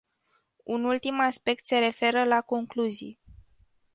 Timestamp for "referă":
1.77-2.23